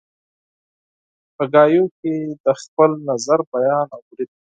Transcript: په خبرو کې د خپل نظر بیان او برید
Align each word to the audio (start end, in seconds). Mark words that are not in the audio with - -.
په 1.35 1.43
خبرو 1.51 1.83
کې 1.99 2.15
د 2.43 2.45
خپل 2.61 2.91
نظر 3.09 3.39
بیان 3.53 3.85
او 3.95 4.01
برید 4.07 4.31